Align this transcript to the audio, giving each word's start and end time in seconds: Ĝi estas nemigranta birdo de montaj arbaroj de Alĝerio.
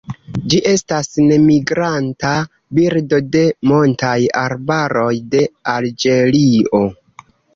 Ĝi 0.51 0.59
estas 0.69 1.09
nemigranta 1.31 2.31
birdo 2.79 3.19
de 3.37 3.43
montaj 3.73 4.15
arbaroj 4.45 5.13
de 5.35 5.45
Alĝerio. 5.77 6.83